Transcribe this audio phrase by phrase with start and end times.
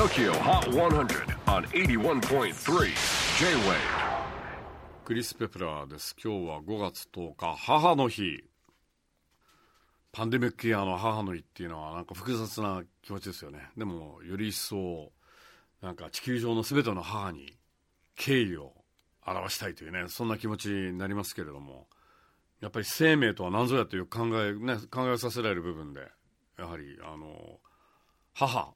[0.00, 2.54] TOKYO HOT 100 on 81.3
[3.38, 3.76] J-WAVE.
[5.04, 6.16] クリス・ペプラーです。
[6.24, 8.42] 今日は5月10日母の日。
[10.10, 13.68] パンデミックイヤーの母の日っていうのはなんか複雑な気持ちですよね。
[13.76, 15.12] でもより一層
[15.82, 17.58] なんか地球上の全ての母に
[18.16, 18.72] 敬意を
[19.26, 21.88] 表したいというねそんな気持ちになりますけれども
[22.62, 26.08] やっぱり生命とは何ぞやという考え,、ね、考えさせられる部分で
[26.58, 27.60] やはりあの
[28.32, 28.72] 母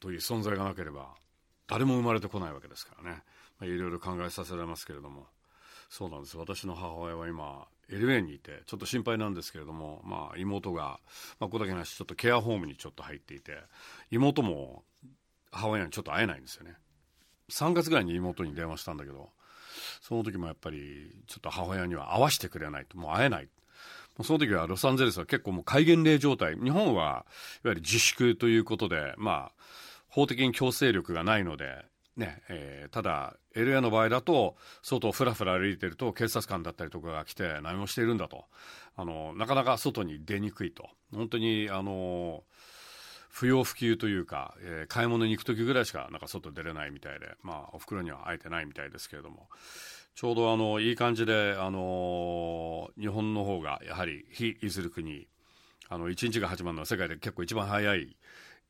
[0.00, 1.14] という存在がなければ
[1.68, 3.22] 誰も生まれてこないわけですからね、
[3.58, 5.26] まあ、いろいろ考えさせられますけれども。
[5.90, 6.38] そうなんです。
[6.38, 11.00] 私の母親は今 LA にいてちょっと心配なんですけれども、まあ、妹が、
[11.40, 13.58] まあ、ここだけなしちょっとケアホームにちょっと入っていて
[14.12, 14.84] 妹も
[15.50, 16.76] 母親にちょっと会えないんですよね。
[17.50, 19.30] 3月ぐらいに妹に電話したんだけど
[20.00, 23.48] その時もやっぱりちょっと母親には会わせてくれないともう会えない。
[24.22, 26.54] その時はロサンゼルスは結構もう戒厳令状態。
[26.54, 27.24] 日本は
[27.64, 29.52] いわゆる自粛ということでまあ
[30.10, 31.84] 法的に強制力がないので、
[32.16, 38.44] ねえー、ただ LA の場合だと外をふらふら歩いてると警察官だったりとかが来て何をしているんだと。
[38.96, 40.88] あのなかなか外に出にくいと。
[41.12, 42.44] 本当にあの
[43.30, 49.48] 不要不急というか、えー、買い物に行く時ぐらいしかなんか外出れないみたいで、まあ、お袋には会えてないみたいですけれども。
[50.16, 55.28] ちょうどあのいい感じで、あの日本の方がやはり非いずる国
[55.88, 58.16] あの1日が始まるのは世界で結構一番早い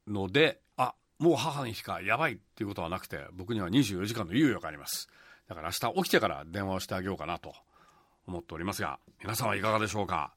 [0.07, 5.07] のであもう母の日かやばいっていうことはなくて僕には24時間の猶予があります。
[5.49, 7.55] だから明日起きてから電話をしてあげようかなと
[8.27, 10.33] 思っておりますが皆さんはいかがでしょうか？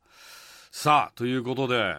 [0.71, 1.95] さあということで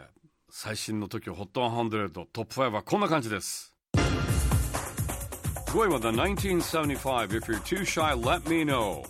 [0.50, 3.74] 最新の時 HOT100 トップ5はこんな感じです。
[3.94, 9.02] 5位は The 1975 If you're too shy let me know.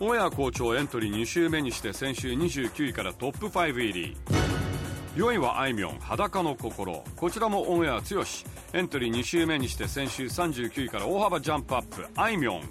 [0.00, 4.16] オンエア校長エントリー2週目にして先週29位からトップ5入り。
[5.16, 7.02] 4位はあいみょん裸の心。
[7.16, 8.44] こちらもオンエア強し。
[8.72, 12.06] エントリー2週目にして先週39位から大幅ジャンプアップ。
[12.14, 12.62] あいみょん。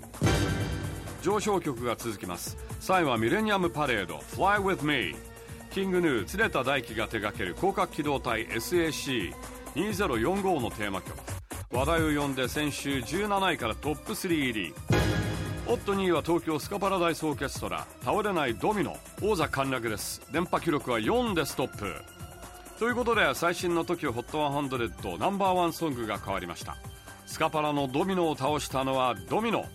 [1.21, 2.55] 上昇曲が続きます。
[2.79, 4.19] 3位はミレニアムパレード。
[4.37, 5.17] Fly With Me
[5.69, 11.17] キングヌー常田大輝が手掛ける広角機動隊 SAC2045 のテーマ曲。
[11.71, 14.73] 話題を呼んで先週17位からトップ3入り。
[15.67, 17.85] オット2位は東京スカパラダイスオーケストラ。
[18.01, 18.95] 倒れないドミノ。
[19.21, 20.21] 王座陥落です。
[20.31, 21.93] 電波記録は4でストップ。
[22.79, 26.77] ということで最新の TOKIOHOT100 ナンバーワンソングが変わりました。
[27.25, 29.65] スカパラのドミノを倒したのはドミノ。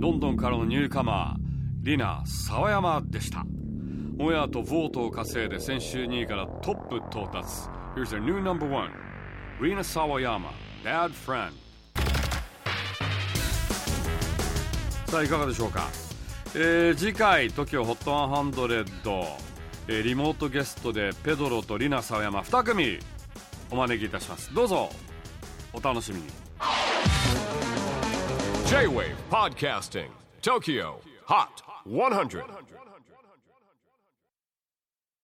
[0.00, 3.44] ロンドンからのニューカマーリナ沢山でした。
[4.18, 7.46] オンエアとボートを稼いで先週2位からトップ到達。
[7.94, 8.90] Here's their new number one.
[9.60, 10.48] Rina Sawayama
[10.82, 11.52] Bad Friend.
[15.06, 15.88] さあいかがでしょうか、
[16.56, 19.49] えー、次回 TOKIOHOT100
[19.92, 23.00] えー、リモートゲストでペドロとリナ沢山2組
[23.72, 24.54] お招きいたします。
[24.54, 24.88] どうぞ
[25.72, 26.28] お楽しみに。
[28.68, 30.08] J-WAVE PODCASTING
[30.42, 30.94] TOKYO
[31.26, 31.48] HOT
[31.88, 32.44] 100